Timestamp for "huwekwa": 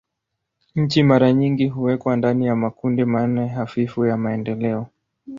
1.67-2.15